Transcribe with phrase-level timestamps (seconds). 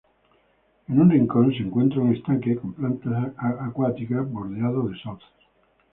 [0.89, 5.29] En un rincón se encuentra un estanque con plantas acuáticas, bordeado de sauces.